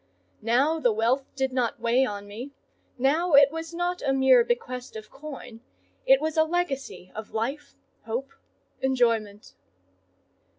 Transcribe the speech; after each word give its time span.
Now 0.41 0.79
the 0.79 0.91
wealth 0.91 1.25
did 1.35 1.53
not 1.53 1.79
weigh 1.79 2.05
on 2.05 2.27
me: 2.27 2.53
now 2.97 3.33
it 3.33 3.51
was 3.51 3.71
not 3.71 4.01
a 4.01 4.13
mere 4.13 4.43
bequest 4.43 4.95
of 4.95 5.11
coin,—it 5.11 6.19
was 6.19 6.37
a 6.37 6.43
legacy 6.43 7.11
of 7.13 7.35
life, 7.35 7.75
hope, 8.07 8.31
enjoyment. 8.81 9.53